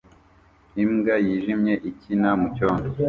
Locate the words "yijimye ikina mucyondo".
1.25-2.87